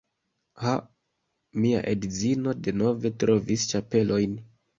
Ha, 0.61 0.71
mia 1.65 1.81
edzino 1.91 2.55
denove 2.69 3.13
trovis 3.25 3.69
ĉapelojn 3.75 4.35